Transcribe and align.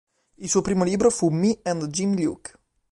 Il 0.39 0.49
suo 0.49 0.63
primo 0.63 0.83
libro 0.83 1.11
fu 1.11 1.29
"Me 1.29 1.59
and 1.61 1.85
Jim 1.89 2.19
Luke". 2.19 2.53